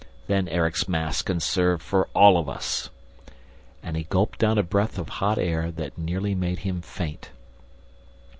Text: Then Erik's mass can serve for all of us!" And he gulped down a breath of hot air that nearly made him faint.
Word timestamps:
Then 0.25 0.47
Erik's 0.47 0.87
mass 0.89 1.21
can 1.21 1.39
serve 1.39 1.79
for 1.79 2.07
all 2.15 2.37
of 2.39 2.49
us!" 2.49 2.89
And 3.83 3.95
he 3.95 4.05
gulped 4.05 4.39
down 4.39 4.57
a 4.57 4.63
breath 4.63 4.97
of 4.97 5.09
hot 5.21 5.37
air 5.37 5.69
that 5.69 5.95
nearly 5.95 6.33
made 6.33 6.57
him 6.65 6.81
faint. 6.81 7.29